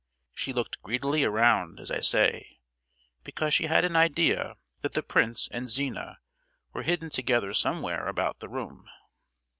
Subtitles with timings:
[0.33, 2.57] She looked greedily around, as I say,
[3.23, 6.17] because she had an idea that the prince and Zina
[6.73, 8.89] were hidden together somewhere about the room.